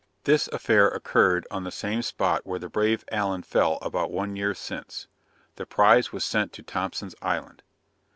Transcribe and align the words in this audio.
_]"This 0.23 0.47
affair 0.47 0.87
occurred 0.87 1.45
on 1.51 1.63
the 1.63 1.69
same 1.69 2.01
spot 2.01 2.43
where 2.43 2.57
the 2.57 2.67
brave 2.69 3.05
Allen 3.11 3.43
fell 3.43 3.77
about 3.83 4.09
one 4.09 4.35
year 4.35 4.55
since. 4.55 5.07
The 5.57 5.67
prize 5.67 6.11
was 6.11 6.25
sent 6.25 6.51
to 6.53 6.63
Thompson's 6.63 7.13
Island." 7.21 7.61